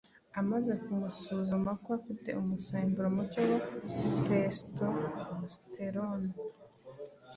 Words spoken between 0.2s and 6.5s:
amaze kumusuzuma ko afite umusemburo muke wa testosterone